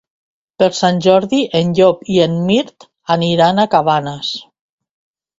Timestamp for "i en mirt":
2.13-2.87